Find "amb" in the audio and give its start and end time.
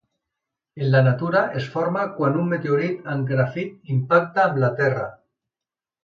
3.15-3.29, 4.47-4.57